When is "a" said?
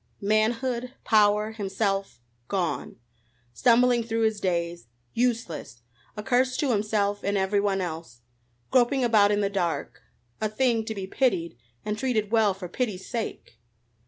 6.17-6.23, 10.41-10.49